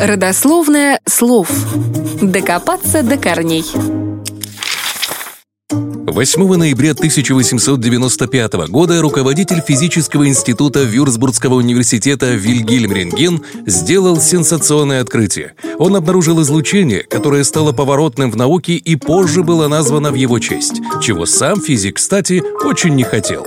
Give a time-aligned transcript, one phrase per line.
[0.00, 1.50] Родословное слов.
[2.22, 3.66] Докопаться до корней.
[5.70, 15.52] 8 ноября 1895 года руководитель физического института Вюрцбургского университета Вильгельм Рентген сделал сенсационное открытие.
[15.78, 20.80] Он обнаружил излучение, которое стало поворотным в науке и позже было названо в его честь,
[21.02, 23.46] чего сам физик, кстати, очень не хотел.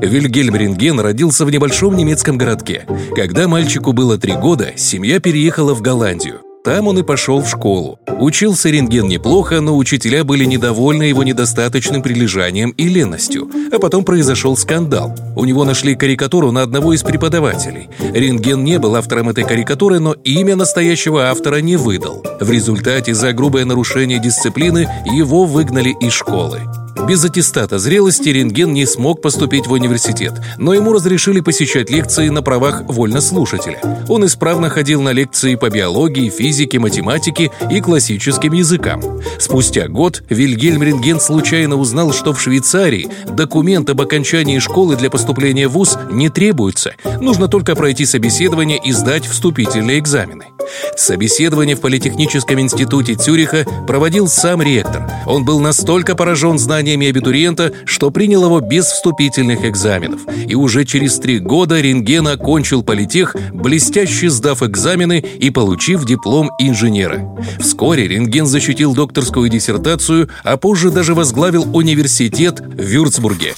[0.00, 2.86] Вильгельм Рентген родился в небольшом немецком городке.
[3.14, 6.40] Когда мальчику было три года, семья переехала в Голландию.
[6.62, 7.98] Там он и пошел в школу.
[8.18, 13.50] Учился рентген неплохо, но учителя были недовольны его недостаточным прилежанием и ленностью.
[13.72, 15.16] А потом произошел скандал.
[15.36, 17.88] У него нашли карикатуру на одного из преподавателей.
[17.98, 22.22] Рентген не был автором этой карикатуры, но имя настоящего автора не выдал.
[22.40, 26.60] В результате за грубое нарушение дисциплины его выгнали из школы.
[27.06, 32.42] Без аттестата зрелости рентген не смог поступить в университет, но ему разрешили посещать лекции на
[32.42, 33.80] правах вольнослушателя.
[34.08, 39.02] Он исправно ходил на лекции по биологии, физике, математике и классическим языкам.
[39.38, 45.68] Спустя год Вильгельм Рентген случайно узнал, что в Швейцарии документ об окончании школы для поступления
[45.68, 50.49] в ВУЗ не требуется, нужно только пройти собеседование и сдать вступительные экзамены.
[50.96, 55.10] Собеседование в Политехническом институте Цюриха проводил сам ректор.
[55.26, 60.20] Он был настолько поражен знаниями абитуриента, что принял его без вступительных экзаменов.
[60.46, 67.26] И уже через три года Рентген окончил политех, блестяще сдав экзамены и получив диплом инженера.
[67.58, 73.54] Вскоре Рентген защитил докторскую диссертацию, а позже даже возглавил университет в Вюрцбурге.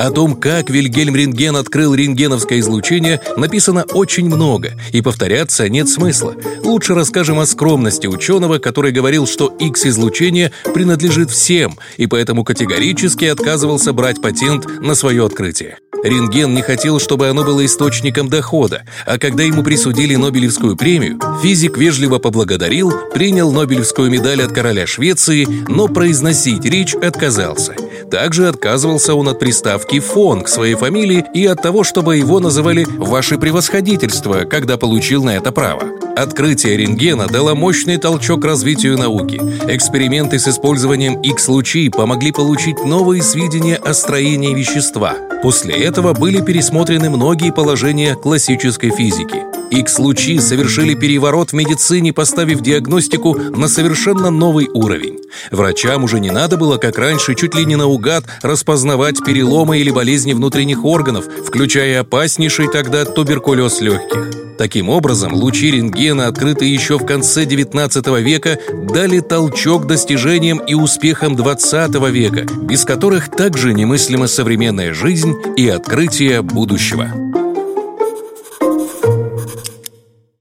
[0.00, 6.34] О том, как Вильгельм Рентген открыл рентгеновское излучение, написано очень много, и повторяться нет смысла.
[6.62, 13.92] Лучше расскажем о скромности ученого, который говорил, что X-излучение принадлежит всем, и поэтому категорически отказывался
[13.92, 15.76] брать патент на свое открытие.
[16.02, 21.76] Рентген не хотел, чтобы оно было источником дохода, а когда ему присудили Нобелевскую премию, физик
[21.76, 27.74] вежливо поблагодарил, принял Нобелевскую медаль от короля Швеции, но произносить речь отказался.
[28.10, 32.84] Также отказывался он от приставки «фон» к своей фамилии и от того, чтобы его называли
[32.98, 35.84] «ваше превосходительство», когда получил на это право.
[36.16, 39.40] Открытие рентгена дало мощный толчок развитию науки.
[39.68, 45.14] Эксперименты с использованием X-лучей помогли получить новые сведения о строении вещества.
[45.42, 49.49] После этого были пересмотрены многие положения классической физики.
[49.70, 55.18] X-лучи совершили переворот в медицине, поставив диагностику на совершенно новый уровень.
[55.50, 60.32] Врачам уже не надо было, как раньше, чуть ли не наугад распознавать переломы или болезни
[60.32, 64.30] внутренних органов, включая опаснейший тогда туберкулез легких.
[64.60, 68.58] Таким образом, лучи рентгена, открытые еще в конце XIX века,
[68.92, 76.42] дали толчок достижениям и успехам XX века, без которых также немыслима современная жизнь и открытие
[76.42, 77.29] будущего.